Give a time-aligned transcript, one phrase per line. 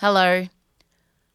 [0.00, 0.46] Hello.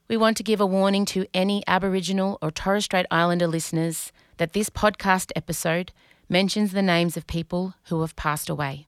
[0.08, 4.54] We want to give a warning to any Aboriginal or Torres Strait Islander listeners that
[4.54, 5.92] this podcast episode
[6.30, 8.88] mentions the names of people who have passed away.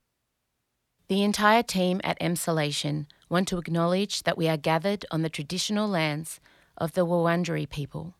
[1.10, 5.90] The entire team at Emsolation want to acknowledge that we are gathered on the traditional
[5.90, 6.40] lands
[6.78, 8.14] of the Wurundjeri people.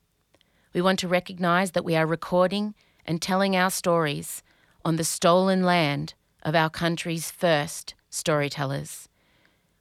[0.74, 2.76] We want to recognise that we are recording
[3.06, 4.44] and telling our stories
[4.84, 9.08] on the stolen land of our country's first storytellers.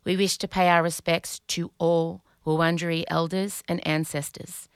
[0.05, 4.69] We wish to pay our respects to all Wurundjeri elders and ancestors,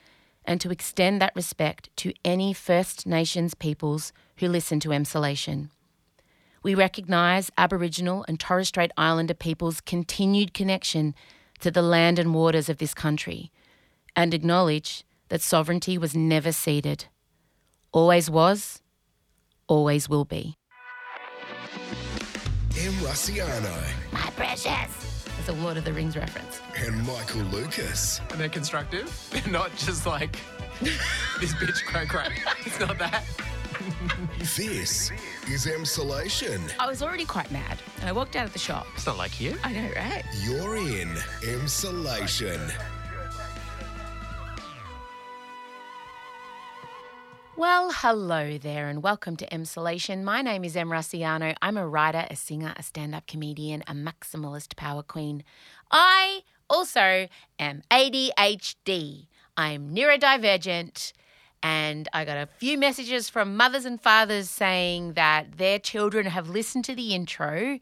[0.44, 5.68] and to extend that respect to any First Nations peoples who listen to Emsolation.
[6.62, 11.14] We recognise Aboriginal and Torres Strait Islander peoples' continued connection
[11.60, 13.52] to the land and waters of this country,
[14.16, 17.04] and acknowledge that sovereignty was never ceded.
[17.92, 18.80] Always was,
[19.66, 20.56] always will be.
[22.76, 22.94] M.
[23.02, 23.76] Rusciano
[24.12, 25.17] My precious!
[25.38, 26.60] That's a Lord of the Rings reference.
[26.76, 28.20] and Michael Lucas.
[28.30, 29.06] and they're constructive.
[29.30, 30.36] They're not just like
[30.80, 32.28] this bitch cray cray.
[32.66, 33.24] It's not that.
[34.38, 35.12] This is
[35.66, 36.60] Emsolation.
[36.78, 38.86] I was already quite mad, and I walked out of the shop.
[38.94, 39.56] It's not like you.
[39.64, 40.24] I know, right?
[40.42, 41.08] You're in
[41.42, 42.70] Emsolation.
[47.70, 50.22] Well, hello there, and welcome to Emsolation.
[50.22, 51.54] My name is Em Rusciano.
[51.60, 55.44] I'm a writer, a singer, a stand up comedian, a maximalist power queen.
[55.90, 59.26] I also am ADHD.
[59.58, 61.12] I'm neurodivergent,
[61.62, 66.48] and I got a few messages from mothers and fathers saying that their children have
[66.48, 67.80] listened to the intro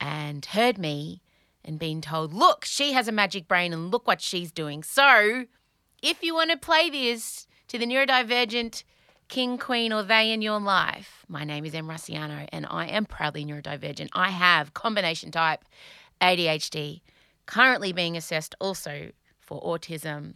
[0.00, 1.20] and heard me
[1.62, 4.82] and been told, look, she has a magic brain and look what she's doing.
[4.82, 5.44] So,
[6.02, 8.84] if you want to play this to the neurodivergent
[9.28, 13.06] king, queen, or they in your life, my name is Em Rusciano and I am
[13.06, 14.08] proudly neurodivergent.
[14.12, 15.64] I have combination type
[16.20, 17.00] ADHD,
[17.46, 20.34] currently being assessed also for autism.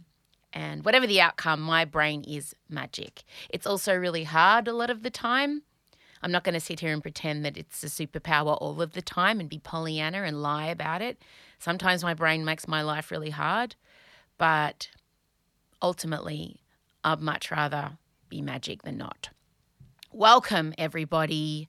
[0.53, 3.23] And whatever the outcome, my brain is magic.
[3.49, 5.63] It's also really hard a lot of the time.
[6.21, 9.01] I'm not going to sit here and pretend that it's a superpower all of the
[9.01, 11.21] time and be Pollyanna and lie about it.
[11.59, 13.75] Sometimes my brain makes my life really hard,
[14.37, 14.89] but
[15.81, 16.61] ultimately,
[17.03, 17.97] I'd much rather
[18.29, 19.29] be magic than not.
[20.11, 21.67] Welcome, everybody.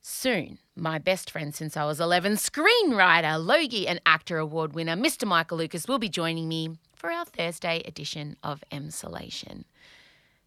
[0.00, 5.26] Soon, my best friend since I was 11, screenwriter, Logie, and actor award winner, Mr.
[5.26, 9.64] Michael Lucas, will be joining me for our Thursday edition of Emsolation.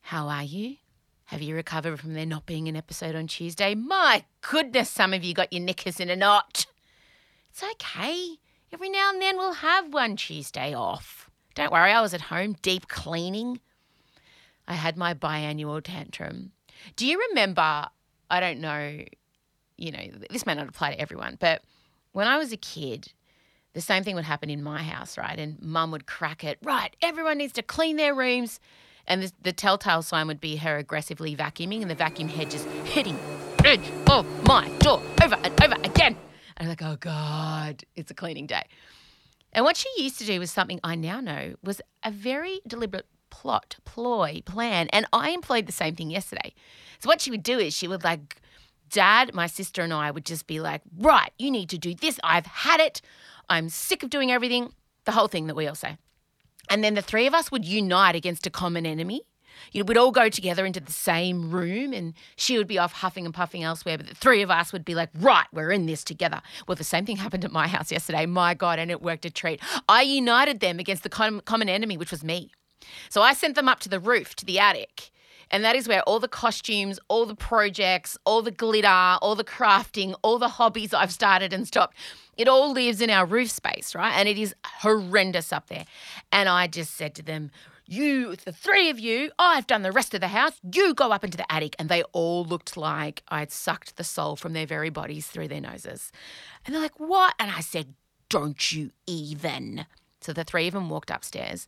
[0.02, 0.78] How are you?
[1.26, 3.76] Have you recovered from there not being an episode on Tuesday?
[3.76, 6.66] My goodness, some of you got your knickers in a knot.
[7.50, 8.38] It's okay.
[8.72, 11.30] Every now and then we'll have one Tuesday off.
[11.54, 13.60] Don't worry, I was at home deep cleaning.
[14.69, 16.52] I had my biannual tantrum.
[16.96, 17.88] Do you remember?
[18.30, 19.03] I don't know,
[19.78, 21.63] you know, this may not apply to everyone, but
[22.12, 23.12] when I was a kid,
[23.74, 25.38] the same thing would happen in my house, right?
[25.38, 26.96] And mum would crack it, right?
[27.02, 28.59] Everyone needs to clean their rooms.
[29.07, 32.68] And the, the telltale sign would be her aggressively vacuuming and the vacuum head just
[32.86, 33.18] hitting
[33.66, 36.16] edge of my door over and over again.
[36.57, 38.63] And I'm like, oh God, it's a cleaning day.
[39.51, 43.07] And what she used to do was something I now know was a very deliberate
[43.39, 44.89] plot, ploy, plan.
[44.89, 46.53] And I employed the same thing yesterday.
[47.00, 48.41] So what she would do is she would like,
[48.89, 52.19] Dad, my sister, and I would just be like, right, you need to do this.
[52.22, 53.01] I've had it.
[53.50, 54.73] I'm sick of doing everything.
[55.05, 55.97] The whole thing that we all say.
[56.69, 59.22] And then the three of us would unite against a common enemy.
[59.71, 62.91] You know, we'd all go together into the same room and she would be off
[62.91, 65.85] huffing and puffing elsewhere, but the three of us would be like, right, we're in
[65.85, 66.41] this together.
[66.67, 68.25] Well, the same thing happened at my house yesterday.
[68.25, 69.61] My God, and it worked a treat.
[69.88, 72.51] I united them against the common enemy, which was me.
[73.09, 75.12] So I sent them up to the roof, to the attic.
[75.51, 79.44] And that is where all the costumes, all the projects, all the glitter, all the
[79.44, 81.97] crafting, all the hobbies I've started and stopped,
[82.38, 84.13] it all lives in our roof space, right?
[84.13, 85.85] And it is horrendous up there.
[86.31, 87.51] And I just said to them,
[87.88, 90.53] you, the three of you, I've done the rest of the house.
[90.72, 91.75] You go up into the attic.
[91.79, 95.62] And they all looked like I'd sucked the soul from their very bodies through their
[95.62, 96.12] noses.
[96.63, 97.34] And they're like, what?
[97.39, 97.95] And I said,
[98.29, 99.88] don't you even.
[100.22, 101.68] So the three of them walked upstairs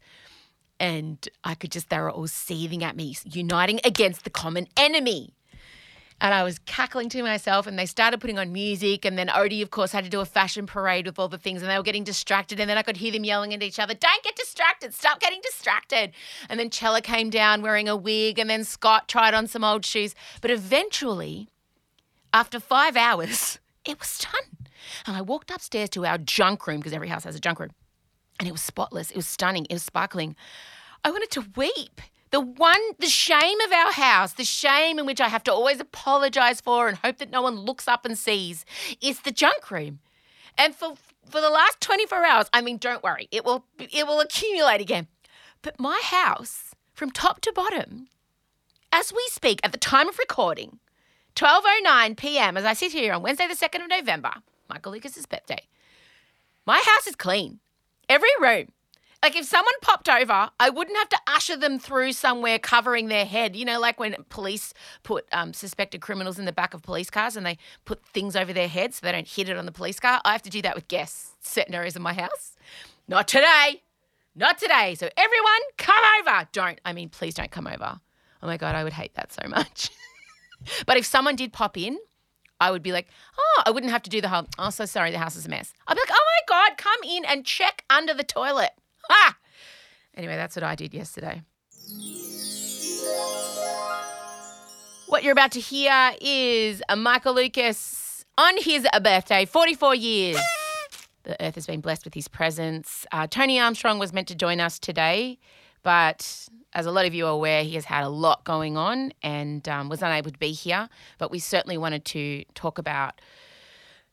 [0.82, 5.36] and I could just, they were all seething at me, uniting against the common enemy.
[6.20, 9.06] And I was cackling to myself, and they started putting on music.
[9.06, 11.62] And then Odie, of course, had to do a fashion parade with all the things,
[11.62, 12.60] and they were getting distracted.
[12.60, 15.40] And then I could hear them yelling at each other, Don't get distracted, stop getting
[15.44, 16.14] distracted.
[16.50, 19.86] And then Chella came down wearing a wig, and then Scott tried on some old
[19.86, 20.16] shoes.
[20.42, 21.48] But eventually,
[22.34, 24.68] after five hours, it was done.
[25.06, 27.72] And I walked upstairs to our junk room, because every house has a junk room
[28.42, 29.12] and it was spotless.
[29.12, 29.68] It was stunning.
[29.70, 30.36] It was sparkling.
[31.04, 32.02] I wanted to weep.
[32.32, 35.82] The one, the shame of our house, the shame in which I have to always
[35.82, 38.66] apologize for and hope that no one looks up and sees,
[39.02, 40.00] is the junk room.
[40.58, 40.96] And for
[41.32, 42.50] for the last 24 hours.
[42.54, 45.08] I mean, don't worry, it will it will accumulate again.
[45.62, 48.08] But my house, from top to bottom,
[48.92, 50.80] as we speak, at the time of recording,
[51.36, 52.58] 12:09 p.m.
[52.58, 54.34] as I sit here on Wednesday, the 2nd of November,
[54.70, 55.68] Michael Lucas's birthday.
[56.66, 57.60] My house is clean.
[58.10, 58.68] Every room.
[59.24, 63.26] Like if someone popped over, I wouldn't have to usher them through somewhere covering their
[63.26, 63.56] head.
[63.56, 64.74] You know, like when police
[65.04, 68.52] put um, suspected criminals in the back of police cars and they put things over
[68.52, 70.22] their heads so they don't hit it on the police car.
[70.26, 72.56] I have to do that with guests, certain areas of my house.
[73.08, 73.84] Not today.
[74.36, 74.96] Not today.
[74.96, 76.48] So everyone, come over.
[76.52, 76.82] Don't.
[76.84, 78.00] I mean, please don't come over.
[78.42, 79.92] Oh my God, I would hate that so much.
[80.88, 82.00] but if someone did pop in,
[82.60, 83.08] I would be like,
[83.38, 85.50] oh, I wouldn't have to do the whole, oh, so sorry, the house is a
[85.50, 85.74] mess.
[85.88, 88.72] I'd be like, oh my God, come in and check under the toilet.
[90.14, 91.42] Anyway, that's what I did yesterday.
[95.08, 100.38] What you're about to hear is Michael Lucas on his birthday, 44 years.
[101.24, 103.06] The earth has been blessed with his presence.
[103.12, 105.38] Uh, Tony Armstrong was meant to join us today,
[105.84, 109.14] but as a lot of you are aware, he has had a lot going on
[109.22, 110.90] and um, was unable to be here.
[111.18, 113.22] But we certainly wanted to talk about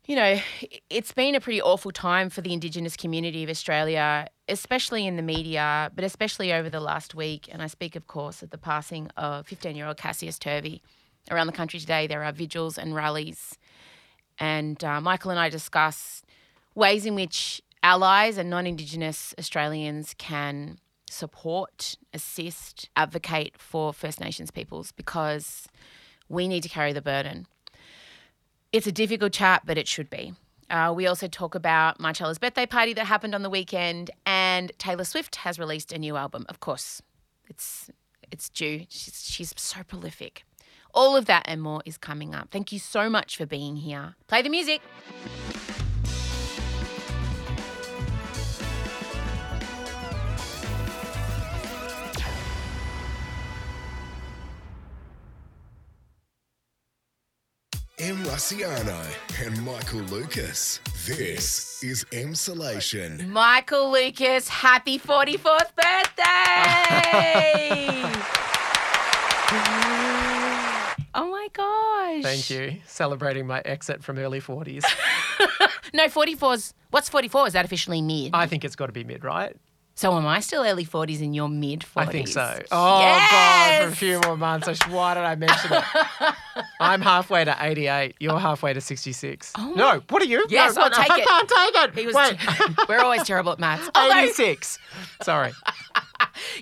[0.08, 0.40] you know,
[0.88, 5.22] it's been a pretty awful time for the Indigenous community of Australia, especially in the
[5.22, 7.46] media, but especially over the last week.
[7.52, 10.82] And I speak, of course, of the passing of 15 year old Cassius Turvey.
[11.30, 13.58] Around the country today, there are vigils and rallies.
[14.38, 16.22] And uh, Michael and I discuss
[16.74, 20.78] ways in which allies and non Indigenous Australians can
[21.10, 25.68] support, assist, advocate for First Nations peoples because
[26.30, 27.46] we need to carry the burden.
[28.72, 30.34] It's a difficult chat, but it should be.
[30.68, 35.04] Uh, we also talk about Marcella's birthday party that happened on the weekend, and Taylor
[35.04, 36.44] Swift has released a new album.
[36.48, 37.00] Of course,
[37.48, 37.90] it's
[38.30, 38.84] it's due.
[38.90, 40.44] She's, she's so prolific.
[40.92, 42.48] All of that and more is coming up.
[42.50, 44.16] Thank you so much for being here.
[44.26, 44.82] Play the music.
[58.00, 58.16] M.
[58.24, 58.96] Rusciano
[59.44, 60.78] and Michael Lucas.
[61.04, 63.26] This is Emsolation.
[63.26, 66.14] Michael Lucas, happy 44th birthday!
[71.14, 72.22] oh my gosh.
[72.22, 72.76] Thank you.
[72.86, 74.84] Celebrating my exit from early 40s.
[75.94, 76.74] No, 44's.
[76.90, 77.46] What's 44?
[77.46, 78.32] Is that officially mid?
[78.34, 79.56] I think it's got to be mid, right?
[79.98, 81.86] So am I still early 40s and you're mid 40s?
[81.96, 82.62] I think so.
[82.70, 84.68] Oh, God, for a few more months.
[84.68, 85.84] I Why did I mention it?
[86.80, 88.14] I'm halfway to 88.
[88.20, 89.54] You're halfway to 66.
[89.58, 90.46] Oh no, what are you?
[90.50, 91.26] Yes, no, I'll no, take I it.
[91.26, 91.98] can't take it.
[91.98, 92.38] He was Wait.
[92.88, 93.90] We're always terrible at maths.
[93.96, 94.78] Although 86.
[95.22, 95.50] Sorry.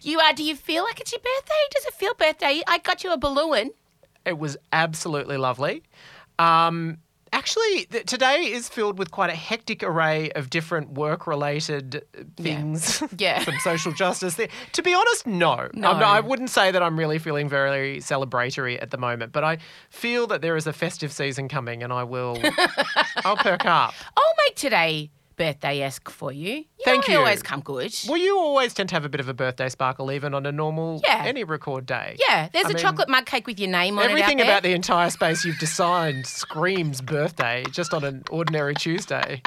[0.00, 1.54] you are, do you feel like it's your birthday?
[1.74, 2.62] Does it feel birthday?
[2.66, 3.72] I got you a balloon.
[4.24, 5.82] It was absolutely lovely.
[6.38, 6.96] Um,
[7.32, 13.02] actually, th- today is filled with quite a hectic array of different work-related uh, things.
[13.18, 13.42] Yeah.
[13.44, 14.34] Some social justice.
[14.34, 14.48] There.
[14.72, 15.68] To be honest, no.
[15.74, 15.92] No.
[15.92, 19.58] Not- I wouldn't say that I'm really feeling very celebratory at the moment, but I
[19.90, 22.38] feel that there is a festive season coming, and I will.
[23.24, 23.94] I'll perk up.
[24.16, 26.50] I'll make today birthday esque for you.
[26.54, 27.24] You Thank know I you.
[27.24, 27.94] always come good.
[28.08, 30.52] Well, you always tend to have a bit of a birthday sparkle, even on a
[30.52, 31.22] normal Yeah.
[31.26, 32.16] any record day.
[32.28, 34.22] Yeah, there's I a mean, chocolate mug cake with your name on Everything it.
[34.22, 39.42] Everything about the entire space you've designed screams birthday, just on an ordinary Tuesday.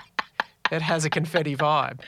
[0.72, 2.00] It has a confetti vibe.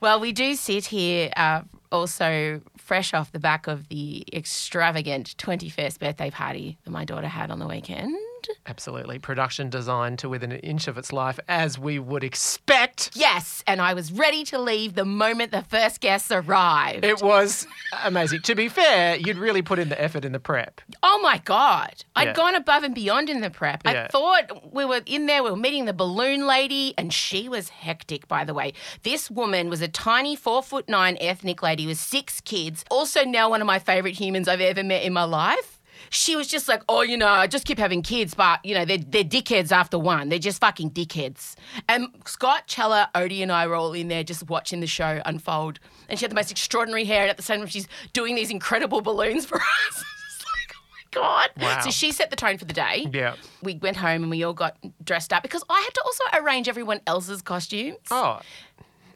[0.00, 6.00] Well, we do sit here uh, also fresh off the back of the extravagant 21st
[6.00, 8.16] birthday party that my daughter had on the weekend.
[8.66, 9.18] Absolutely.
[9.18, 13.10] Production designed to within an inch of its life, as we would expect.
[13.14, 17.04] Yes, and I was ready to leave the moment the first guests arrived.
[17.04, 17.66] It was
[18.04, 18.42] amazing.
[18.42, 20.80] To be fair, you'd really put in the effort in the prep.
[21.02, 21.92] Oh my God.
[22.16, 22.32] I'd Yeah.
[22.34, 23.82] gone above and beyond in the prep.
[23.86, 27.68] I thought we were in there, we were meeting the balloon lady, and she was
[27.70, 28.72] hectic, by the way.
[29.02, 33.50] This woman was a tiny four foot nine ethnic lady with six kids, also now
[33.50, 35.78] one of my favorite humans I've ever met in my life.
[36.10, 38.84] She was just like, oh, you know, I just keep having kids, but, you know,
[38.84, 40.28] they're, they're dickheads after one.
[40.28, 41.54] They're just fucking dickheads.
[41.88, 45.78] And Scott, Chella, Odie, and I were all in there just watching the show unfold.
[46.08, 48.50] And she had the most extraordinary hair, and at the same time, she's doing these
[48.50, 49.56] incredible balloons for
[49.88, 49.96] us.
[49.96, 51.50] Like, oh my God.
[51.60, 51.80] Wow.
[51.84, 53.06] So she set the tone for the day.
[53.12, 53.34] Yeah.
[53.62, 56.68] We went home and we all got dressed up because I had to also arrange
[56.68, 57.96] everyone else's costumes.
[58.10, 58.40] Oh.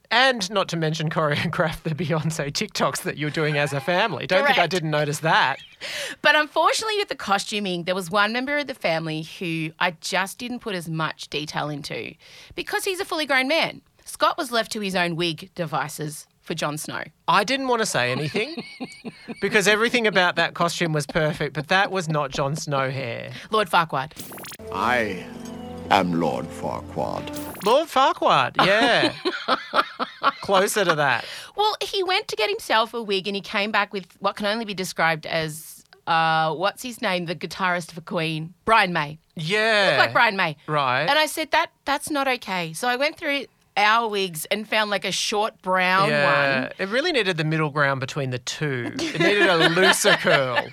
[0.09, 4.25] And not to mention choreograph the Beyonce TikToks that you're doing as a family.
[4.25, 5.59] Don't think I didn't notice that.
[6.23, 10.39] But unfortunately, with the costuming, there was one member of the family who I just
[10.39, 12.15] didn't put as much detail into
[12.55, 13.81] because he's a fully grown man.
[14.03, 17.03] Scott was left to his own wig devices for Jon Snow.
[17.27, 18.63] I didn't want to say anything
[19.41, 23.31] because everything about that costume was perfect, but that was not Jon Snow hair.
[23.51, 24.13] Lord Farquaad.
[24.73, 25.25] I
[25.91, 27.65] am Lord Farquaad.
[27.65, 29.13] Lord Farquaad, yeah.
[30.41, 31.25] Closer to that.
[31.55, 34.45] Well, he went to get himself a wig and he came back with what can
[34.45, 39.19] only be described as uh, what's his name, the guitarist for Queen, Brian May.
[39.35, 39.97] Yeah.
[39.99, 40.57] Like Brian May.
[40.67, 41.01] Right.
[41.01, 42.73] And I said that that's not okay.
[42.73, 46.61] So I went through our wigs and found like a short brown yeah.
[46.61, 46.71] one.
[46.79, 48.91] It really needed the middle ground between the two.
[48.95, 50.65] It needed a looser curl.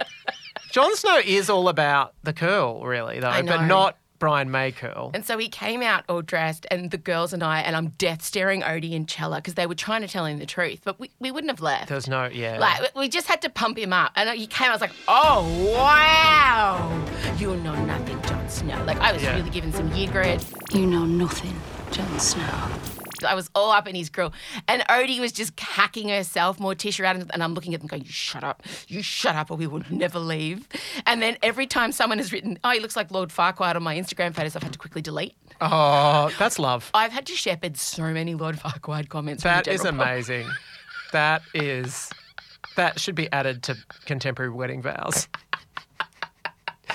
[0.70, 5.10] Jon Snow is all about the curl, really, though, I but not Brian May curl.
[5.14, 8.22] And so he came out all dressed, and the girls and I, and I'm death
[8.22, 11.10] staring Odie and Chella because they were trying to tell him the truth, but we,
[11.18, 11.88] we wouldn't have left.
[11.88, 12.58] There's no, yeah.
[12.58, 14.68] Like we just had to pump him up, and he came.
[14.68, 15.42] I was like, "Oh
[15.74, 19.34] wow, you know nothing, Jon Snow." Like I was Yeah.
[19.36, 20.44] really giving some Ygritte.
[20.74, 21.58] You know nothing,
[21.90, 22.99] Jon Snow.
[23.24, 24.32] I was all up in his grill,
[24.68, 28.02] and Odie was just hacking herself more tissue out, and I'm looking at them going,
[28.04, 30.66] "You shut up, you shut up, or we will never leave."
[31.06, 33.96] And then every time someone has written, "Oh, he looks like Lord Farquaad" on my
[33.96, 35.34] Instagram photos, I've had to quickly delete.
[35.60, 36.90] oh, that's love.
[36.94, 39.42] I've had to shepherd so many Lord Farquaad comments.
[39.42, 40.48] That is amazing.
[41.12, 42.10] that is,
[42.76, 45.28] that should be added to contemporary wedding vows.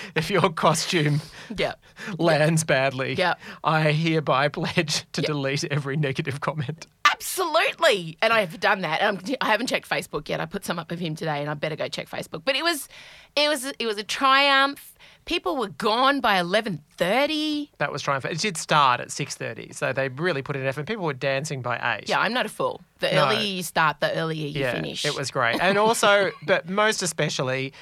[0.16, 1.22] if your costume
[1.56, 1.74] Yeah.
[2.18, 3.36] lands badly, Yeah.
[3.64, 6.88] I hereby pledge to delete every negative comment.
[7.12, 9.02] Absolutely, and I have done that.
[9.02, 10.40] I'm, I haven't checked Facebook yet.
[10.40, 12.42] I put some up of him today, and I better go check Facebook.
[12.46, 12.88] But it was,
[13.36, 14.92] it was, it was a triumph.
[15.26, 17.72] People were gone by eleven thirty.
[17.80, 18.36] That was triumphant.
[18.36, 20.86] It did start at six thirty, so they really put in effort.
[20.86, 22.08] People were dancing by eight.
[22.08, 22.82] Yeah, I'm not a fool.
[23.00, 23.26] The No.
[23.26, 25.04] earlier you start, the earlier you yeah, finish.
[25.04, 25.60] it was great.
[25.60, 27.74] And also, but most especially,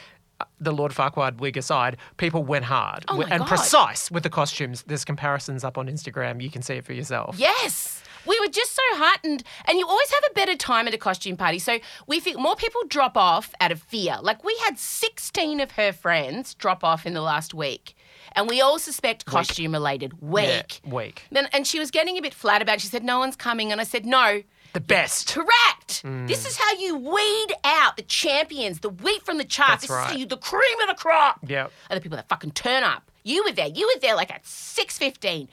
[0.59, 3.47] the Lord Farquaad wig aside, people went hard Oh and God.
[3.47, 4.83] precise with the costumes.
[4.87, 6.41] There's comparisons up on Instagram.
[6.41, 7.37] You can see it for yourself.
[7.37, 8.01] Yes.
[8.25, 11.35] We were just so heightened, and you always have a better time at a costume
[11.35, 11.59] party.
[11.59, 14.15] So we feel more people drop off out of fear.
[14.21, 17.95] Like we had 16 of her friends drop off in the last week,
[18.33, 20.21] and we all suspect costume related.
[20.21, 20.81] Week.
[20.85, 21.09] Yeah.
[21.31, 22.81] Then, and she was getting a bit flat about it.
[22.81, 23.73] She said, No one's coming.
[23.73, 24.41] And I said, No.
[24.73, 25.33] The best.
[25.33, 26.03] Correct.
[26.03, 26.27] Mm.
[26.27, 29.69] This is how you weed out the champions, the wheat from the chaff.
[29.69, 30.07] That's this is right.
[30.11, 31.39] how you, the cream of the crop.
[31.47, 31.71] Yep.
[31.89, 33.09] Are the people that fucking turn up.
[33.25, 33.67] You were there.
[33.67, 35.47] You were there like at six fifteen,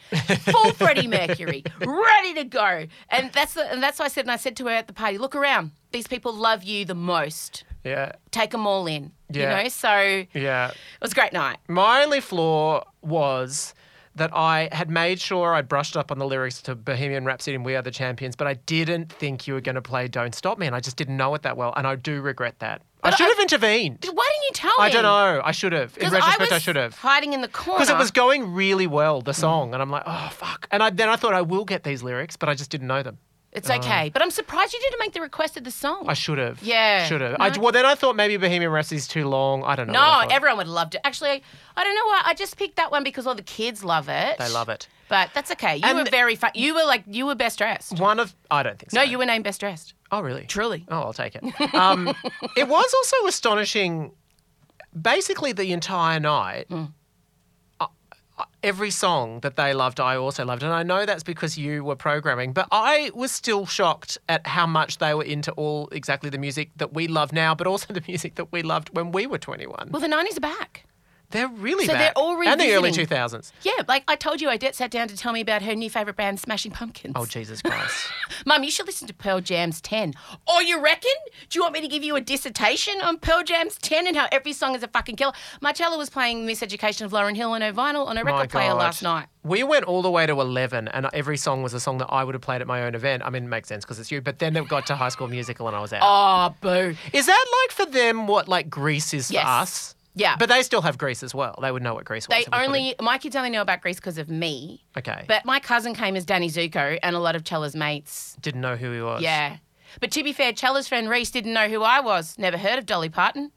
[0.50, 2.86] full Freddie Mercury, ready to go.
[3.10, 4.22] And that's the, and that's what I said.
[4.24, 5.70] And I said to her at the party, look around.
[5.92, 7.62] These people love you the most.
[7.84, 8.12] Yeah.
[8.32, 9.12] Take them all in.
[9.30, 9.58] Yeah.
[9.58, 9.68] You know.
[9.68, 10.70] So Yeah.
[10.70, 11.58] it was a great night.
[11.68, 13.72] My only flaw was
[14.16, 17.64] that I had made sure I brushed up on the lyrics to Bohemian Rhapsody and
[17.64, 20.58] We Are the Champions, but I didn't think you were going to play Don't Stop
[20.58, 22.82] Me, and I just didn't know it that well, and I do regret that.
[23.02, 24.04] I should I- have intervened.
[24.12, 24.84] Why didn't you tell me?
[24.84, 25.40] I don't know.
[25.44, 25.96] I should have.
[25.96, 26.94] In retrospect, I, I, was should have.
[26.96, 27.78] hiding in the corner.
[27.78, 30.68] Because it was going really well, the song, and I'm like, oh fuck.
[30.70, 33.02] And I, then I thought I will get these lyrics, but I just didn't know
[33.02, 33.18] them.
[33.52, 36.04] It's okay, but I'm surprised you didn't make the request of the song.
[36.06, 36.62] I should have.
[36.62, 37.06] Yeah.
[37.06, 37.36] Should have.
[37.38, 37.44] No.
[37.44, 39.64] I, well, then I thought maybe Bohemian Rhapsody's too long.
[39.64, 39.94] I don't know.
[39.94, 40.32] what I no, thought.
[40.32, 41.00] everyone would have loved it.
[41.02, 41.42] Actually,
[41.76, 42.22] I don't know why.
[42.26, 44.38] I just picked that one because all the kids love it.
[44.38, 44.86] They love it.
[45.08, 45.78] But that's okay.
[45.78, 46.52] You And- were very fun.
[46.54, 47.98] You were like you were best dressed.
[47.98, 48.98] One of I don't think so.
[48.98, 49.94] No, you were named best dressed.
[50.12, 50.44] Oh, really?
[50.46, 50.86] Truly.
[50.88, 51.74] Oh, I'll take it.
[51.74, 52.06] Um,
[52.56, 54.12] it was also astonishing.
[55.00, 56.86] Basically, the entire night, uh,
[58.62, 61.96] every song that they loved, I also loved, and I know that's because you were
[61.96, 62.52] programming.
[62.52, 66.70] But I was still shocked at how much they were into all exactly the music
[66.76, 69.88] that we love now, but also the music that we loved when we were twenty-one.
[69.90, 70.84] Well, the nineties are back.
[71.30, 72.00] They're really so back.
[72.14, 73.52] they're all and the early two thousands.
[73.62, 76.16] Yeah, like I told you, Odette sat down to tell me about her new favorite
[76.16, 77.14] band, Smashing Pumpkins.
[77.16, 78.06] Oh Jesus Christ!
[78.46, 80.14] Mum, you should listen to Pearl Jam's 10.
[80.48, 81.10] Oh, you reckon?
[81.48, 84.28] Do you want me to give you a dissertation on Pearl Jam's 10 and how
[84.32, 85.32] every song is a fucking killer?
[85.60, 88.70] Marcella was playing Miseducation of Lauryn Hill on her vinyl on her My record player
[88.70, 88.78] God.
[88.78, 89.26] last night.
[89.42, 92.24] We went all the way to 11, and every song was a song that I
[92.24, 93.22] would have played at my own event.
[93.24, 95.28] I mean, it makes sense because it's you, but then it got to High School
[95.28, 96.00] Musical and I was out.
[96.12, 96.94] Oh, boo.
[97.12, 99.46] Is that like for them what like Grease is for Yes.
[99.46, 99.94] us?
[100.20, 100.36] Yeah.
[100.36, 101.58] But they still have Grease as well.
[101.62, 102.44] They would know what Grease was.
[102.44, 104.84] They only, my kids only know about Grease because of me.
[104.96, 105.24] Okay.
[105.26, 108.36] But my cousin came as Danny Zuko and a lot of Chella's mates.
[108.42, 109.22] Didn't know who he was.
[109.22, 109.56] Yeah.
[109.98, 112.38] But to be fair, Chella's friend Reese didn't know who I was.
[112.38, 113.50] Never heard of Dolly Parton.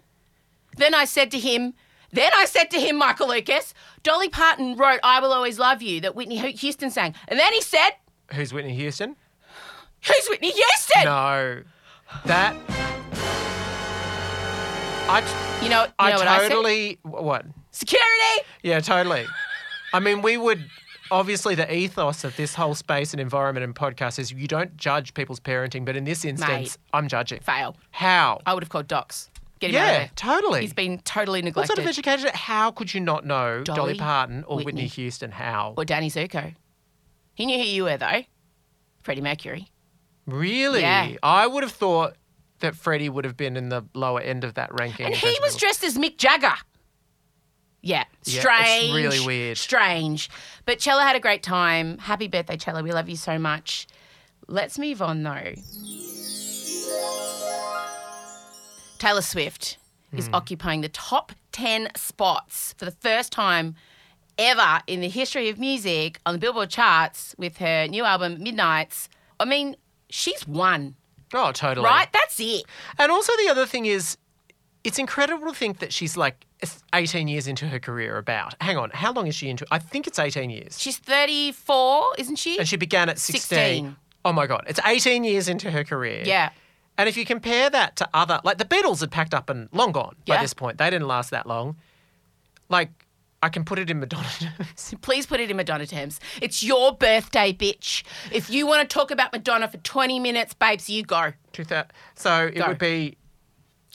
[0.77, 1.74] Then I said to him,
[2.13, 6.00] then I said to him, Michael Lucas, Dolly Parton wrote I Will Always Love You
[6.01, 7.13] that Whitney Houston sang.
[7.27, 7.91] And then he said,
[8.34, 9.17] Who's Whitney Houston?
[10.05, 11.03] Who's Whitney Houston?
[11.03, 11.63] No.
[12.25, 12.93] That.
[15.10, 17.00] I, t- You know, you I know what I totally.
[17.04, 17.46] What?
[17.72, 18.48] Security!
[18.64, 19.26] Yeah, totally.
[19.94, 20.66] I mean, we would.
[21.12, 25.14] Obviously, the ethos of this whole space and environment and podcast is you don't judge
[25.14, 26.78] people's parenting, but in this instance, Mate.
[26.94, 27.42] I'm judging.
[27.42, 27.76] Fail.
[27.92, 28.40] How?
[28.46, 29.30] I would have called Docs.
[29.60, 30.12] Get him out of yeah, there.
[30.16, 30.62] totally.
[30.62, 31.72] He's been totally neglected.
[31.72, 31.96] what neglected.
[31.96, 32.38] sort of education?
[32.38, 34.66] How could you not know Dolly, Dolly, Parton or Whitney.
[34.84, 34.88] Whitney.
[34.88, 35.32] Houston?
[35.32, 35.74] How?
[35.78, 36.56] or Danny Zuko.
[37.36, 38.24] He knew who you were, though.
[39.04, 39.68] Freddie Mercury.
[40.26, 40.82] Really?
[40.82, 41.16] Yeah.
[41.22, 42.16] I would have thought
[42.63, 45.05] that Freddie would have been in the lower end of that ranking.
[45.05, 46.53] And he was dressed as Mick Jagger.
[47.82, 48.84] Yeah, Yeah, strange.
[48.86, 49.58] it's really weird.
[49.58, 50.29] Strange.
[50.65, 51.98] But Chella had a great time.
[52.00, 52.82] Happy birthday, Chella.
[52.82, 53.88] We love you so much.
[54.48, 55.53] Let's move on though.
[59.00, 59.77] Taylor Swift
[60.13, 60.36] is Hmm.
[60.36, 63.75] occupying the top 10 spots for the first time
[64.38, 69.10] ever in the history of music on the Billboard charts with her new album, Midnights.
[69.39, 69.75] I mean,
[70.10, 70.96] she's won,
[71.34, 71.86] Oh, totally.
[71.86, 72.08] right?
[72.13, 72.63] That's it.
[72.98, 74.18] And also the other thing is,
[74.84, 76.46] it's incredible to think that she's like
[76.94, 78.18] 18 years into her career.
[78.18, 79.66] About hang on, how long is she into?
[79.72, 82.58] I think it's 18 years, She's 34, isn't she?
[82.60, 83.58] and she began at 16.
[83.58, 83.96] 16.
[84.25, 86.24] Oh my god, it's 18 years into her career.
[86.25, 86.50] yeah.
[86.98, 89.92] And if you compare that to other, like the Beatles had packed up and long
[89.94, 90.78] gone by this point.
[90.78, 91.75] They didn't last that long.
[92.70, 92.92] Like,
[93.44, 94.96] I can put it in Madonna terms.
[95.02, 96.20] Please put it in Madonna terms.
[96.42, 98.04] It's your birthday, bitch.
[98.32, 101.34] If you want to talk about Madonna for 20 minutes, babes, you go.
[101.52, 101.86] 2000
[102.16, 102.68] So it Go.
[102.70, 103.18] would be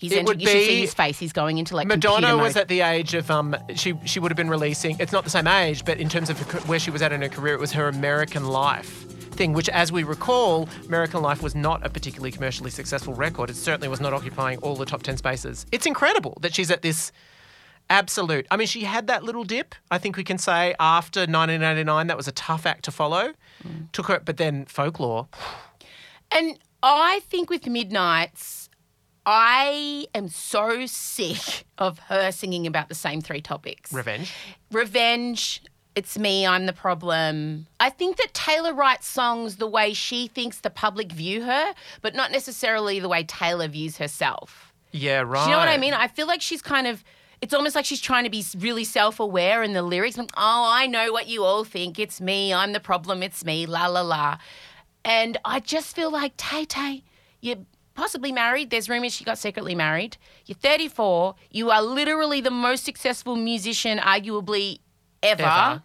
[0.00, 1.18] He's It would you should see his face.
[1.18, 2.60] He's going into like Madonna was mode.
[2.62, 4.96] at the age of um she she would have been releasing.
[5.00, 7.20] It's not the same age, but in terms of her, where she was at in
[7.22, 11.54] her career, it was her American Life thing, which, as we recall, American Life was
[11.56, 13.50] not a particularly commercially successful record.
[13.50, 15.66] It certainly was not occupying all the top ten spaces.
[15.72, 17.10] It's incredible that she's at this
[17.90, 18.46] absolute.
[18.50, 19.74] I mean, she had that little dip.
[19.90, 23.32] I think we can say after 1989, that was a tough act to follow.
[23.66, 23.90] Mm.
[23.92, 25.28] Took her, but then folklore.
[26.30, 28.68] And I think with Midnights,
[29.26, 34.32] I am so sick of her singing about the same three topics Revenge.
[34.72, 35.62] revenge.
[35.94, 37.66] It's me, I'm the problem.
[37.80, 42.14] I think that Taylor writes songs the way she thinks the public view her, but
[42.14, 44.72] not necessarily the way Taylor views herself.
[44.92, 45.44] Yeah, right.
[45.44, 45.94] Do you know what I mean?
[45.94, 47.02] I feel like she's kind of.
[47.40, 50.16] It's almost like she's trying to be really self-aware in the lyrics.
[50.16, 51.98] Like, oh, I know what you all think.
[51.98, 52.52] It's me.
[52.52, 53.22] I'm the problem.
[53.22, 53.64] It's me.
[53.66, 54.38] La la la.
[55.04, 57.04] And I just feel like Tay Tay,
[57.40, 57.58] you're
[57.94, 58.70] possibly married.
[58.70, 60.16] There's rumors she got secretly married.
[60.46, 61.36] You're 34.
[61.50, 64.80] You are literally the most successful musician, arguably
[65.22, 65.42] ever.
[65.42, 65.82] Ever.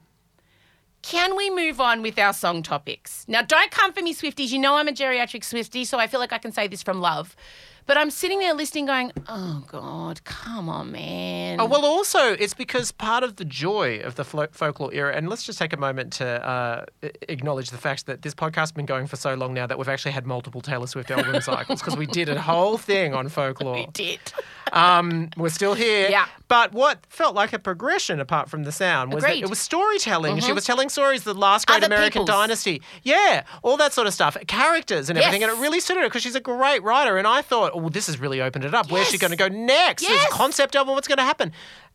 [1.03, 3.25] Can we move on with our song topics?
[3.27, 4.50] Now, don't come for me, Swifties.
[4.50, 7.01] You know I'm a geriatric Swiftie, so I feel like I can say this from
[7.01, 7.36] love.
[7.85, 11.59] But I'm sitting there listening, going, oh, God, come on, man.
[11.59, 15.29] Oh, well, also, it's because part of the joy of the flo- folklore era, and
[15.29, 16.85] let's just take a moment to uh,
[17.27, 19.89] acknowledge the fact that this podcast has been going for so long now that we've
[19.89, 23.74] actually had multiple Taylor Swift album cycles because we did a whole thing on folklore.
[23.75, 24.19] we did.
[24.72, 26.09] Um, we're still here.
[26.09, 26.25] Yeah.
[26.48, 30.39] But what felt like a progression apart from the sound was it was storytelling.
[30.39, 32.29] She was telling stories, the last great Other American people's.
[32.29, 32.81] dynasty.
[33.03, 34.35] Yeah, all that sort of stuff.
[34.48, 35.41] Characters and everything.
[35.41, 35.51] Yes.
[35.51, 37.17] And it really suited her because she's a great writer.
[37.17, 38.92] And I thought, oh, this has really opened it up.
[38.92, 40.03] Where's she going to go next?
[40.03, 40.27] There's Yes.
[40.31, 40.94] a concept album.
[40.96, 41.51] What's going to happen?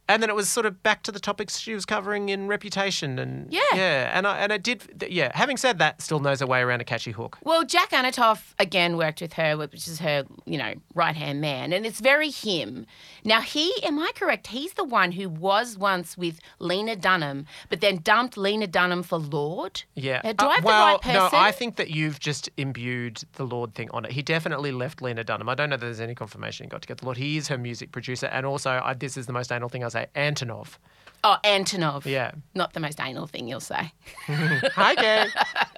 [0.09, 3.19] And then it was sort of back to the topics she was covering in Reputation
[3.19, 3.61] and Yeah.
[3.75, 5.31] yeah, and I and it did yeah.
[5.35, 7.39] Having said that, still knows her way around a catchy hook.
[7.45, 11.73] Well, Jack Anatoff again worked with her, which is her, you know, right hand man,
[11.73, 12.87] and it's very him.
[13.25, 14.47] Now, he, am I correct?
[14.49, 19.19] He's the one who was once with Lena Dunham, but then dumped Lena Dunham for
[19.19, 19.83] Lorde.
[19.95, 20.23] Yeah.
[20.25, 21.15] Uh, do Uh, I have well, the right person?
[21.33, 24.13] no, I think that you've just imbued the Lorde thing on it.
[24.13, 25.49] He definitely left Lena Dunham.
[25.49, 27.19] I don't know that there's any confirmation he got to get the Lorde.
[27.19, 29.89] He is her music producer, and also I, this is the most anal thing I
[29.99, 30.79] say, Antonoff.
[31.25, 32.05] Oh, Antonoff.
[32.05, 32.33] Yeah.
[32.55, 33.93] Not the most anal thing you'll say.
[34.27, 35.27] Hi, gay.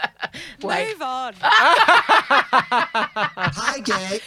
[0.62, 0.88] Wait.
[0.88, 1.34] Move on.
[3.56, 4.20] Hi, gay.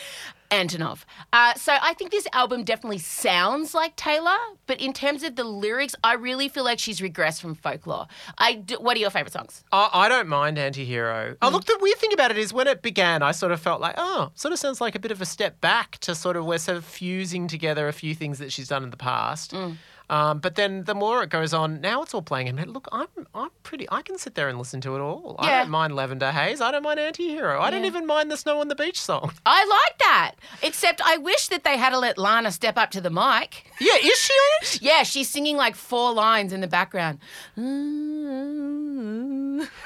[0.54, 1.04] Antonoff.
[1.34, 4.38] Uh, so I think this album definitely sounds like Taylor,
[4.68, 8.06] but in terms of the lyrics, I really feel like she's regressed from folklore.
[8.38, 9.63] I do, what are your favorite songs?
[9.72, 11.36] I, I don't mind anti-hero.
[11.42, 13.82] Oh, look, the weird thing about it is when it began, I sort of felt
[13.82, 16.46] like, oh, sort of sounds like a bit of a step back to sort of
[16.46, 19.54] we're sort of fusing together a few things that she's done in the past.
[20.10, 22.72] Um, but then the more it goes on, now it's all playing And.
[22.72, 23.88] Look, I'm I'm pretty.
[23.92, 25.36] I can sit there and listen to it all.
[25.39, 26.62] I don't mind Lavender Haze.
[26.62, 27.62] I don't mind Anti-Hero.
[27.62, 29.32] I don't even mind the Snow on the Beach song.
[29.46, 30.34] I like that.
[30.62, 33.66] Except I wish that they had to let Lana step up to the mic.
[33.80, 34.82] Yeah, is she on it?
[34.82, 37.20] Yeah, she's singing like four lines in the background.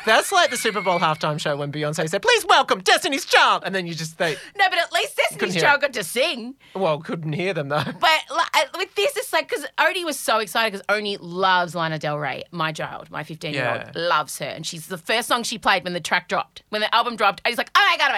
[0.06, 3.73] That's like the Super Bowl halftime show when Beyonce said, "Please welcome Destiny's Child," and
[3.73, 6.56] then you just they No, but at least Destiny's Child got to sing.
[6.75, 7.84] well couldn't hear them though.
[7.84, 11.75] But like, uh, with this, it's like because Odie was so excited because Odie loves
[11.75, 12.43] Lana Del Rey.
[12.51, 13.84] My child, my 15 year Yeah.
[13.88, 16.82] old, loves her, and she's the first song she played when the track dropped, when
[16.82, 17.41] the album dropped.
[17.45, 18.12] And he's like, "Oh my god,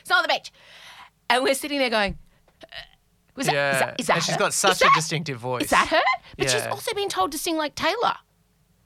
[0.00, 0.52] it's on the beach,"
[1.30, 2.18] and we're sitting there going,
[2.62, 2.66] uh,
[3.36, 3.54] "Was that?
[3.54, 5.64] Yeah, Is that, is that and she's got Is such a that- distinctive voice.
[5.64, 6.00] Is that her?
[6.38, 8.14] But she's also been told to sing like Taylor.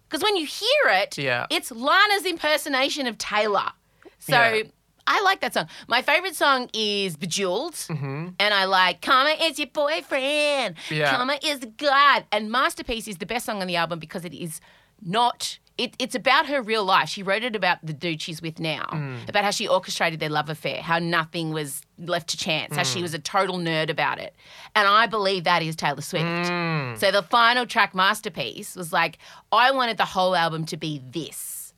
[0.08, 1.46] Because when you hear it, Yeah.
[1.50, 3.72] it's Lana's impersonation of Taylor.
[4.18, 4.62] So Yeah.
[5.08, 5.68] I like that song.
[5.86, 7.74] My favorite song is Bejeweled.
[7.74, 8.28] Mm-hmm.
[8.40, 10.76] And I like Karma is your boyfriend.
[10.90, 11.14] Yeah.
[11.14, 12.24] Karma is God.
[12.32, 14.60] And Masterpiece is the best song on the album because it is
[15.00, 17.08] not it, it's about her real life.
[17.08, 19.28] She wrote it about the dude she's with now, mm.
[19.28, 23.00] about how she orchestrated their love affair, how nothing was left to chance, how she
[23.00, 23.02] mm.
[23.02, 24.34] was a total nerd about it.
[24.74, 26.24] And I believe that is Taylor Swift.
[26.24, 26.98] Mm.
[26.98, 29.18] So the final track masterpiece was like,
[29.52, 31.74] I wanted the whole album to be this,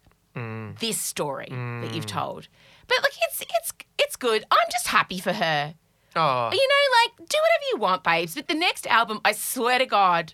[0.79, 2.49] this story that you've told.
[2.87, 4.45] But like, it's it's it's good.
[4.51, 5.75] I'm just happy for her.
[6.17, 8.35] Oh, You know, like, do whatever you want, babes.
[8.35, 10.33] But the next album, I swear to God,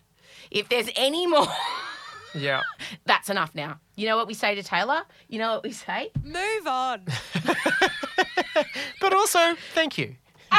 [0.51, 1.47] if there's any more,
[2.35, 2.63] yeah.
[3.07, 3.79] that's enough now.
[3.97, 5.03] You know what we say to Taylor?
[5.29, 6.11] You know what we say?
[6.23, 7.03] Move on.
[9.01, 10.15] But also, thank you.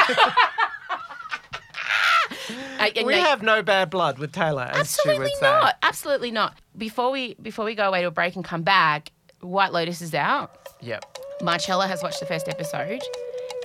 [2.78, 5.46] Uh, We no, have no bad blood with Taylor, as she absolutely would say.
[5.50, 5.74] not.
[5.82, 6.58] Absolutely not.
[6.76, 9.10] Before we before we go away to a break and come back,
[9.40, 10.68] White Lotus is out.
[10.80, 11.18] Yep.
[11.42, 13.00] Marcella has watched the first episode.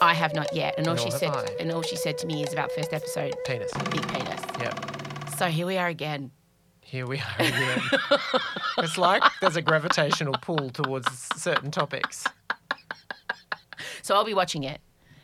[0.01, 1.45] I have not yet, and all Nor she said I.
[1.59, 3.71] and all she said to me is about first episode Penis.
[3.91, 4.41] big penis.
[4.59, 4.85] Yep.
[5.37, 6.31] So here we are again.
[6.81, 7.81] Here we are again.
[8.79, 11.07] it's like there's a gravitational pull towards
[11.39, 12.25] certain topics.
[14.01, 14.81] So I'll be watching it.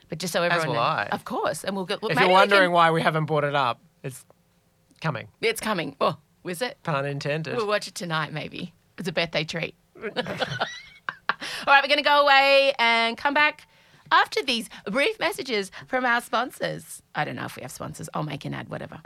[0.10, 1.08] But just so everyone will knows, I.
[1.12, 1.98] of course, and we'll go.
[2.02, 4.24] Look, If you're we can- wondering why we haven't brought it up, it's
[5.02, 5.28] coming.
[5.42, 5.98] it's coming.
[6.00, 6.78] Oh, is it?
[6.84, 7.58] Pun intended.
[7.58, 8.74] We'll watch it tonight, maybe.
[8.98, 9.76] It's a birthday treat.
[10.06, 10.14] All
[11.68, 13.68] right, we're going to go away and come back
[14.12, 17.02] after these brief messages from our sponsors.
[17.14, 18.08] I don't know if we have sponsors.
[18.14, 19.02] I'll make an ad, whatever.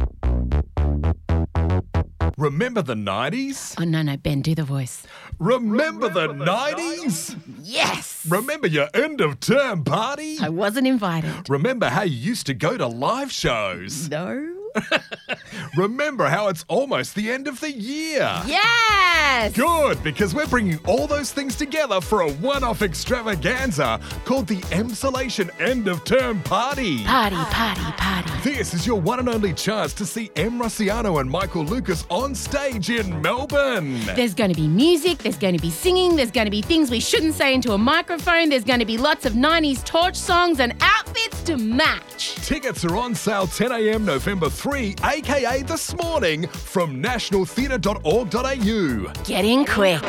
[2.42, 3.76] Remember the 90s?
[3.80, 5.04] Oh, no, no, Ben, do the voice.
[5.38, 7.40] Remember, the, 90s?
[7.62, 8.26] Yes!
[8.28, 10.38] Remember your end of term party?
[10.42, 11.48] I wasn't invited.
[11.52, 14.10] Remember how you used to go to live shows?
[14.10, 14.61] No.
[15.78, 18.42] Remember how it's almost the end of the year?
[18.46, 19.56] Yes!
[19.56, 24.58] Good, because we're bringing all those things together for a one off extravaganza called the
[24.72, 27.04] Emsolation End of Term Party.
[27.04, 28.32] Party, party, party.
[28.44, 30.60] This is your one and only chance to see M.
[30.60, 34.00] Rusciano and Michael Lucas on stage in Melbourne.
[34.16, 36.90] There's going to be music, there's going to be singing, there's going to be things
[36.92, 40.60] we shouldn't say into a microphone, there's going to be lots of 90s torch songs
[40.60, 42.36] and outfits to match.
[42.36, 44.06] Tickets are on sale 10 a.m.
[44.06, 49.24] November 3, aka this morning, from nationaltheatre.org.au.
[49.24, 50.04] Get in quick.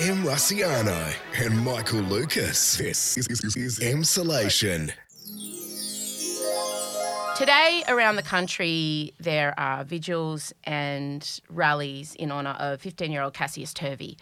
[0.00, 0.24] M.
[0.24, 1.14] Rusciano
[1.44, 2.78] and Michael Lucas.
[2.78, 4.92] This is, is, is Emsolation.
[7.36, 13.34] Today, around the country, there are vigils and rallies in honour of 15 year old
[13.34, 14.16] Cassius Turvey,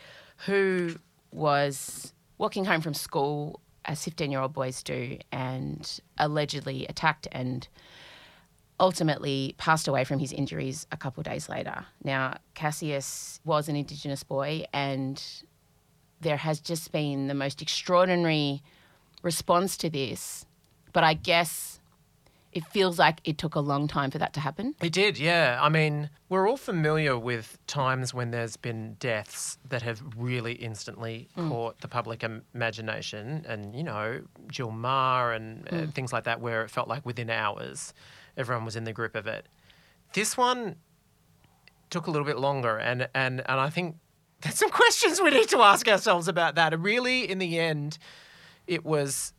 [0.47, 0.97] who
[1.31, 7.66] was walking home from school, as 15 year old boys do, and allegedly attacked and
[8.79, 11.87] ultimately passed away from his injuries a couple days later.
[12.05, 15.20] Now, Cassius was an Indigenous boy, and
[16.20, 18.62] there has just been the most extraordinary
[19.22, 20.46] response to this.
[20.92, 21.77] But I guess
[22.52, 24.74] it feels like it took a long time for that to happen.
[24.82, 25.58] It did, yeah.
[25.61, 31.28] I mean, we're all familiar with times when there's been deaths that have really instantly
[31.37, 36.40] caught the public im- imagination, and you know, Jill Meagher and uh, things like that,
[36.40, 37.92] where it felt like within hours,
[38.37, 39.46] everyone was in the grip of it.
[40.14, 40.76] This one
[41.90, 43.96] took a little bit longer, and and and I think
[44.40, 46.72] there's some questions we need to ask ourselves about that.
[46.72, 47.98] And really, in the end,
[48.66, 49.32] it was,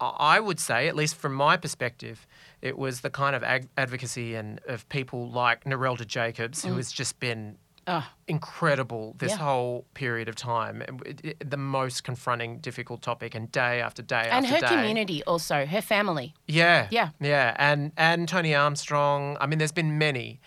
[0.00, 2.26] I would say, at least from my perspective,
[2.62, 6.90] it was the kind of ag- advocacy and of people like Narelda Jacobs, who has
[6.92, 9.38] just been Oh, incredible this Yeah.
[9.38, 10.82] whole period of time.
[11.04, 15.24] It- it- the most confronting, difficult topic, and day after day and after her community
[15.24, 16.32] also, her family.
[16.46, 16.86] Yeah.
[16.92, 17.10] Yeah.
[17.18, 17.56] Yeah.
[17.58, 19.36] And and Tony Armstrong.
[19.40, 20.40] I mean, there's been many.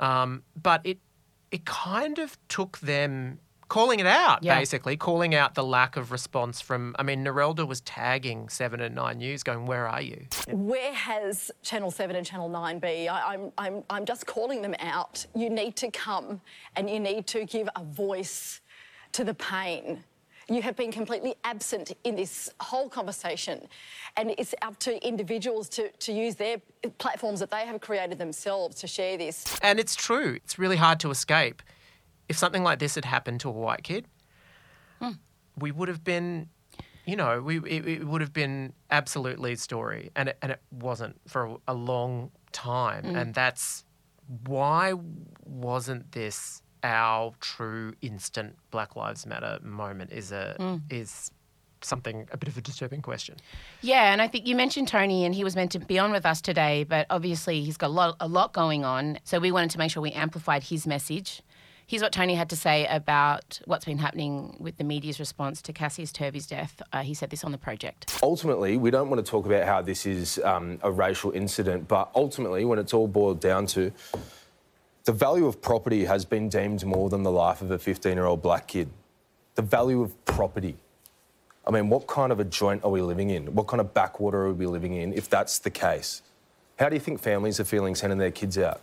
[0.00, 0.98] Um, but it
[1.52, 3.38] it kind of took them
[3.70, 4.58] calling it out, Yeah.
[4.58, 8.94] basically, calling out the lack of response from I mean, Narelda was tagging seven and
[8.94, 10.26] nine news going, Where are you?
[10.48, 13.08] Where has Channel 7 and Channel 9 be?
[13.08, 15.24] I, I'm, I'm, I'm just calling them out.
[15.34, 16.42] You need to come
[16.76, 18.60] and you need to give a voice
[19.12, 20.04] to the pain.
[20.48, 23.68] You have been completely absent in this whole conversation.
[24.16, 26.56] And it's up to individuals to, to use their
[26.98, 29.44] platforms that they have created themselves to share this.
[29.62, 30.34] And it's true.
[30.44, 31.62] It's really hard to escape.
[32.30, 34.06] If something like this had happened to a white kid,
[35.00, 35.12] Hmm.
[35.56, 36.48] we would have been,
[37.04, 40.60] you know, we it, it would have been absolute lead story, and it, and it
[40.70, 43.04] wasn't for a, a long time.
[43.04, 43.16] Hmm.
[43.16, 43.84] And that's
[44.46, 44.94] why
[45.44, 50.12] wasn't this our true instant Black Lives Matter moment?
[50.12, 50.76] Is a Hmm.
[50.88, 51.32] is
[51.82, 53.36] something a bit of a disturbing question.
[53.80, 56.26] Yeah, and I think you mentioned Tony, and he was meant to be on with
[56.26, 59.18] us today, but obviously he's got a lot, a lot going on.
[59.24, 61.40] So we wanted to make sure we amplified his message.
[61.90, 65.72] Here's what Tony had to say about what's been happening with the media's response to
[65.72, 66.80] Cassius Turvey's death.
[66.92, 68.16] Uh, he said this on the project.
[68.22, 72.08] Ultimately, we don't want to talk about how this is um, a racial incident, but
[72.14, 73.90] ultimately, when it's all boiled down to,
[75.02, 78.26] The value of property has been deemed more than the life of a 15 year
[78.26, 78.88] old black kid.
[79.56, 80.76] The value of property.
[81.66, 83.52] I mean, what kind of a joint are we living in?
[83.52, 86.22] What kind of backwater are we living in if that's the case?
[86.78, 88.80] How do you think families are feeling sending their kids out?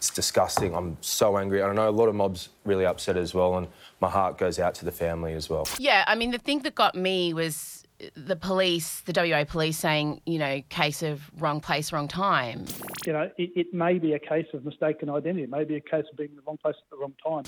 [0.00, 0.74] It's disgusting.
[0.74, 1.62] I'm so angry.
[1.62, 3.68] I know a lot of mobs really upset as well, and
[4.00, 5.68] my heart goes out to the family as well.
[5.78, 7.84] Yeah, I mean, the thing that got me was
[8.14, 12.64] the police, the WA police saying, you know, case of wrong place, wrong time.
[13.04, 15.42] You know, it, it may be a case of mistaken identity.
[15.42, 17.44] It may be a case of being in the wrong place at the wrong time.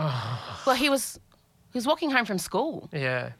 [0.66, 1.20] Well, he was
[1.72, 2.90] he was walking home from school.
[2.92, 3.30] Yeah.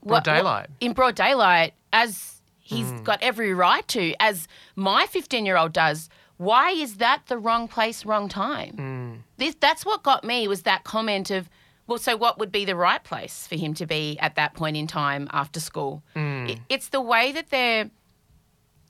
[0.00, 0.66] What- Broad daylight.
[0.80, 3.02] in broad daylight, as he's hmm.
[3.04, 6.10] got every right to, as my 15 year old does.
[6.38, 8.74] Why is that the wrong place, wrong time?
[8.76, 9.14] Hmm.
[9.38, 11.48] This, that's what got me was that comment of,
[11.86, 14.76] well, so what would be the right place for him to be at that point
[14.76, 16.02] in time after school?
[16.14, 16.46] Hmm.
[16.48, 17.90] It, it's the way that they're,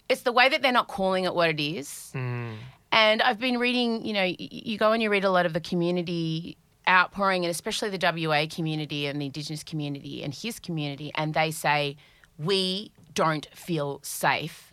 [0.08, 2.10] it's the way that they're not calling it what it is.
[2.12, 2.52] Hmm.
[2.92, 5.52] And I've been reading, you know, y- you go and you read a lot of
[5.52, 6.56] the community
[6.88, 11.50] outpouring, and especially the WA community and the Indigenous community and his community, and they
[11.50, 11.96] say,
[12.38, 14.72] we don't feel safe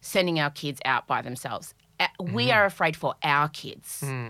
[0.00, 1.74] sending our kids out by themselves.
[2.18, 2.54] We mm.
[2.56, 4.00] are afraid for our kids.
[4.00, 4.28] Hmm.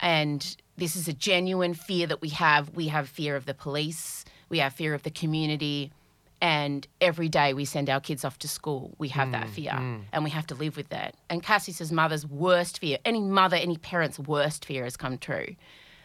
[0.00, 2.70] And this is a genuine fear that we have.
[2.74, 5.92] We have fear of the police, we have fear of the community.
[6.40, 9.52] And every day we send our kids off to school, we have that hmm.
[9.52, 9.96] fear hmm.
[10.12, 11.16] and we have to live with that.
[11.28, 15.56] And Cassie's mother's worst fear, any mother, any parent's worst fear has come true.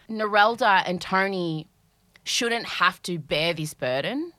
[0.09, 1.67] Narelda and Tony
[2.23, 4.33] shouldn't have to bear this burden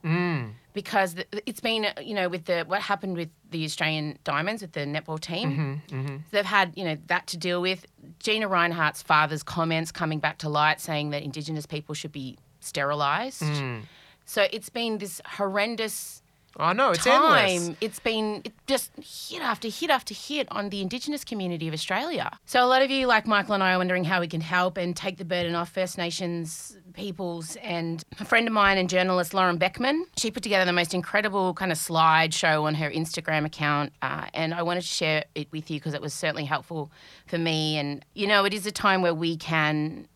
[0.74, 1.14] because
[1.46, 4.80] it's been, uh, you know, with the what happened with the Australian Diamonds with the
[4.80, 5.80] netball team.
[5.88, 6.16] Mm-hmm, mm-hmm.
[6.32, 7.86] They've had, you know, that to deal with.
[8.18, 13.42] Gina Rinehart's father's comments coming back to light saying that Indigenous people should be sterilised.
[13.42, 13.82] Mm.
[14.26, 16.22] So it's been this horrendous
[16.56, 17.38] I know, it's time.
[17.46, 17.76] endless.
[17.80, 22.30] It's been it just hit after hit after hit on the Indigenous community of Australia.
[22.46, 24.76] So a lot of you, like Michael and I, are wondering how we can help
[24.76, 27.56] and take the burden off First Nations peoples.
[27.56, 31.52] And a friend of mine and journalist Lauren Beckman, she put together the most incredible
[31.54, 35.70] kind of slideshow on her Instagram account, uh, and I wanted to share it with
[35.70, 36.90] you because it was certainly helpful
[37.26, 37.76] for me.
[37.76, 40.08] And you know, it is a time where we can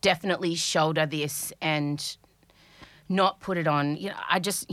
[0.00, 2.16] definitely shoulder this and
[3.08, 3.96] not put it on.
[3.96, 4.70] You know, I just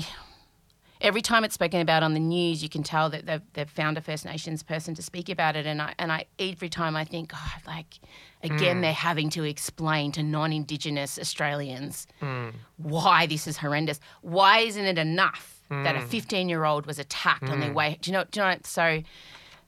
[1.01, 3.97] every time it's spoken about on the news, you can tell that they've, they've found
[3.97, 5.65] a First Nations person to speak about it.
[5.65, 7.99] And I and I every time I think, God, like
[8.43, 8.81] again, hmm.
[8.81, 12.49] they're having to explain to non-Indigenous Australians hmm.
[12.77, 13.99] why this is horrendous.
[14.21, 16.07] Why isn't it enough that a hmm.
[16.07, 17.97] 15-year-old was attacked on their way?
[18.01, 18.25] Do you know?
[18.29, 18.57] Do you know?
[18.63, 19.03] So.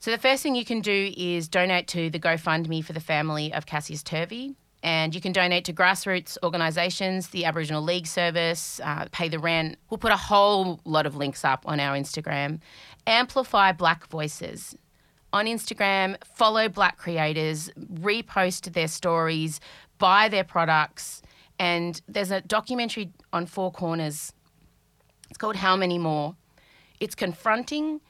[0.01, 3.51] So the first thing you can do is donate to the GoFundMe for the family
[3.53, 4.55] of Cassius Turvey.
[4.81, 9.77] And you can donate to grassroots organisations, the Aboriginal Legal Service, uh, Pay the Rent.
[9.89, 12.59] We'll put a whole lot of links up on our Instagram.
[13.05, 14.75] Amplify Black Voices.
[15.33, 19.59] On Instagram, follow Black creators, repost their stories,
[19.97, 21.21] buy their products.
[21.59, 24.31] And there's a documentary on Four Corners.
[25.29, 26.35] It's called How Many More.
[26.99, 28.01] It's confronting.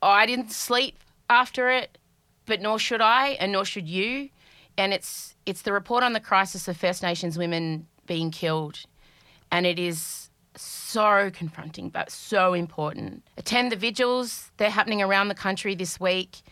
[0.00, 1.98] I didn't sleep after it,
[2.46, 4.30] but nor should I, and nor should you.
[4.78, 8.80] And it's it's the report on the crisis of First Nations women being killed,
[9.50, 13.22] and it is so confronting, but so important.
[13.36, 16.42] Attend the vigils; they're happening around the country this week.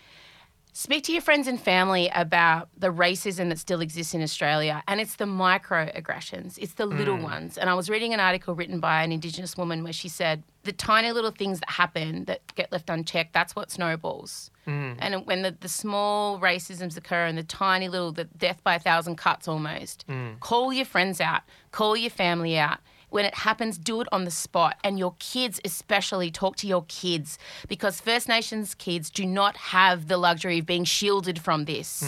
[0.76, 5.00] Speak to your friends and family about the racism that still exists in Australia, and
[5.00, 7.22] it's the microaggressions, it's the little mm.
[7.22, 7.56] ones.
[7.56, 10.72] And I was reading an article written by an Indigenous woman where she said the
[10.72, 14.50] tiny little things that happen that get left unchecked, that's what snowballs.
[14.66, 14.96] Mm.
[14.98, 18.80] And when the, the small racisms occur and the tiny little, the death by a
[18.80, 20.40] thousand cuts almost, mm.
[20.40, 22.78] call your friends out, call your family out.
[23.14, 24.76] When it happens, do it on the spot.
[24.82, 30.08] And your kids, especially, talk to your kids because First Nations kids do not have
[30.08, 32.02] the luxury of being shielded from this.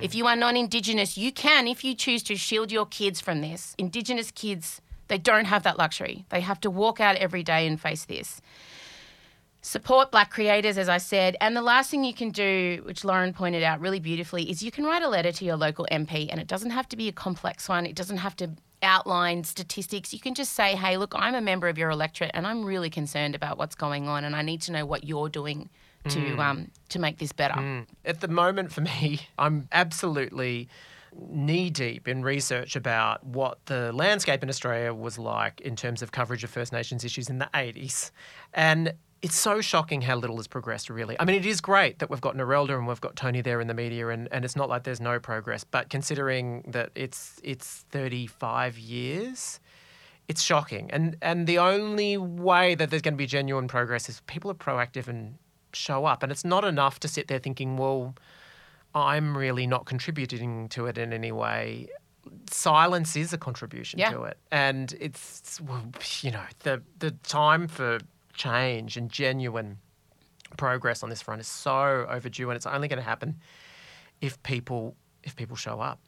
[0.00, 3.42] If you are non Indigenous, you can, if you choose to, shield your kids from
[3.42, 3.74] this.
[3.76, 6.24] Indigenous kids, they don't have that luxury.
[6.30, 8.40] They have to walk out every day and face this.
[9.66, 11.36] Support black creators, as I said.
[11.40, 14.70] And the last thing you can do, which Lauren pointed out really beautifully, is you
[14.70, 17.12] can write a letter to your local MP, and it doesn't have to be a
[17.12, 17.84] complex one.
[17.84, 18.50] It doesn't have to
[18.80, 20.14] outline statistics.
[20.14, 22.90] You can just say, hey, look, I'm a member of your electorate, and I'm really
[22.90, 25.68] concerned about what's going on, and I need to know what you're doing
[26.10, 27.84] to um, to make this better.
[28.04, 30.68] At the moment, for me, I'm absolutely
[31.28, 36.12] knee deep in research about what the landscape in Australia was like in terms of
[36.12, 38.10] coverage of First Nations issues in the 80s.
[38.54, 41.16] And it's so shocking how little has progressed, really.
[41.18, 43.66] I mean, it is great that we've got Narelda and we've got Tony there in
[43.66, 45.64] the media, and, and it's not like there's no progress.
[45.64, 49.58] But considering that it's it's 35 years,
[50.28, 50.90] it's shocking.
[50.90, 54.54] And and the only way that there's going to be genuine progress is people are
[54.54, 55.36] proactive and
[55.72, 56.22] show up.
[56.22, 58.14] And it's not enough to sit there thinking, well,
[58.94, 61.88] I'm really not contributing to it in any way,
[62.50, 64.10] silence is a contribution Yeah.
[64.10, 64.38] to it.
[64.50, 65.60] And it's,
[66.22, 67.98] you know, the, the time for
[68.36, 69.78] change and genuine
[70.56, 73.36] progress on this front is so overdue and it's only going to happen
[74.20, 74.94] if people
[75.24, 75.98] if people show up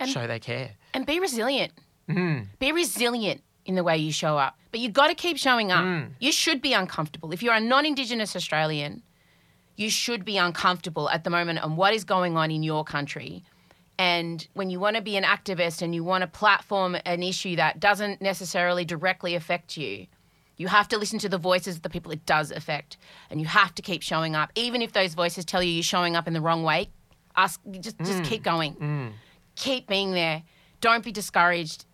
[0.00, 1.72] And- show they care and be resilient.
[2.08, 2.46] Mm.
[2.60, 5.84] Be resilient in the way you show up, but you've got to keep showing up.
[5.84, 6.10] Mm.
[6.20, 7.32] You should be uncomfortable.
[7.32, 9.02] If you're a non Indigenous Australian,
[9.76, 13.42] you should be uncomfortable at the moment on what is going on in your country.
[13.98, 17.56] And when you want to be an activist and you want to platform an issue
[17.56, 20.06] that doesn't necessarily directly affect you,
[20.56, 22.96] you have to listen to the voices of the people it does affect.
[23.30, 24.50] And you have to keep showing up.
[24.54, 26.88] Even if those voices tell you you're showing up in the wrong way,
[27.36, 29.12] ask, just, just keep going
[29.56, 30.42] keep being there.
[30.80, 31.86] Don't be discouraged.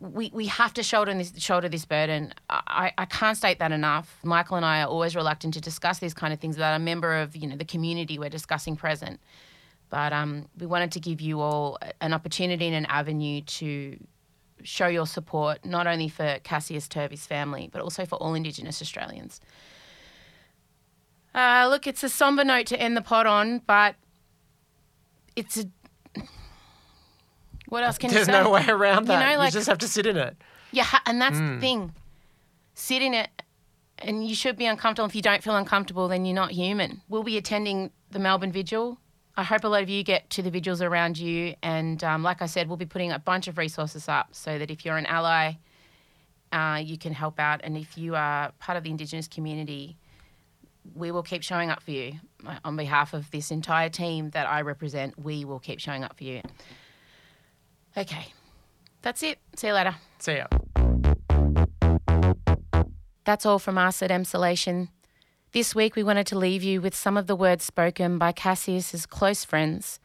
[0.00, 2.32] We, we have to shoulder this shoulder this burden.
[2.50, 4.18] I, I can't state that enough.
[4.24, 7.14] Michael and I are always reluctant to discuss these kind of things without a member
[7.14, 9.20] of you know the community we're discussing present.
[9.90, 13.96] But um, we wanted to give you all an opportunity and an avenue to
[14.64, 19.40] show your support, not only for Cassius Turvey's family, but also for all Indigenous Australians.
[21.34, 23.96] Uh, look, it's a somber note to end the pod on, but
[25.36, 25.64] it's a
[27.68, 28.32] what else can there's you say?
[28.32, 29.14] There's no way around that.
[29.24, 30.36] You know, like- you just have to sit in it
[30.70, 31.54] Yeah, ha- and that's Mm.
[31.54, 31.94] the thing.
[32.74, 33.30] Sit in it,
[33.98, 35.06] and you should be uncomfortable.
[35.06, 37.02] If you don't feel uncomfortable, then you're not human.
[37.08, 38.98] We'll be attending the Melbourne Vigil.
[39.36, 41.54] I hope a lot of you get to the vigils around you.
[41.62, 44.70] And um, like I said, we'll be putting a bunch of resources up so that
[44.70, 45.54] if you're an ally,
[46.52, 47.60] uh, you can help out.
[47.64, 49.96] And if you are part of the Indigenous community,
[50.94, 52.12] we will keep showing up for you.
[52.46, 56.16] Uh, On behalf of this entire team that I represent, we will keep showing up
[56.16, 56.40] for you.
[57.96, 58.26] Okay,
[59.02, 59.38] that's it.
[59.56, 59.96] See you later.
[60.18, 60.46] see ya
[63.24, 64.88] That's all from us at Emsolation.
[65.54, 69.06] This week, we wanted to leave you with some of the words spoken by Cassius's
[69.06, 70.00] close friends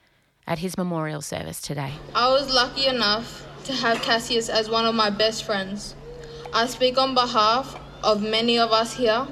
[0.45, 1.93] at his memorial service today.
[2.13, 5.95] I was lucky enough to have Cassius as one of my best friends.
[6.53, 9.25] I speak on behalf of many of us here.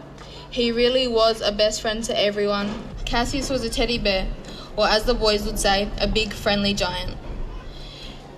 [0.50, 2.74] He really was a best friend to everyone.
[3.06, 4.28] Cassius was a teddy bear,
[4.76, 7.16] or as the boys would say, a big friendly giant.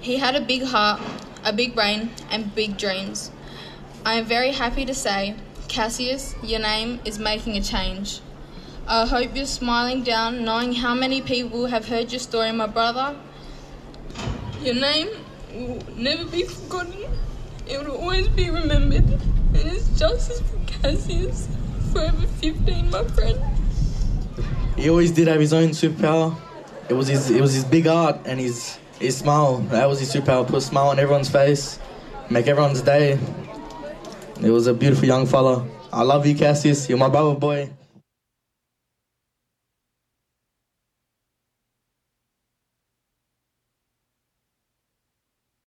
[0.02, 1.00] He had a big heart,
[1.46, 3.32] a big brain, and big dreams.
[4.06, 5.36] I am very happy to say,
[5.70, 8.22] Cassius, your name is making a change.
[8.88, 13.16] I hope you're smiling down, knowing how many people have heard your story, my brother.
[14.62, 15.10] Your name
[15.54, 17.06] will never be forgotten.
[17.68, 19.06] It will always be remembered.
[19.54, 21.48] And it's justice for Cassius.
[21.94, 23.40] Forever 15, my friend.
[24.76, 26.36] He always did have his own superpower.
[26.90, 29.58] It was his it was his big art and his his smile.
[29.70, 30.48] That was his superpower.
[30.48, 31.78] Put a smile on everyone's face,
[32.30, 33.20] make everyone's day.
[34.42, 35.68] It was a beautiful young fella.
[35.92, 36.88] I love you, Cassius.
[36.88, 37.70] You're my brother boy.